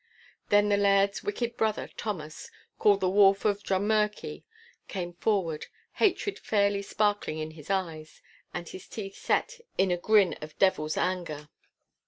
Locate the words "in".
7.37-7.51, 9.77-9.91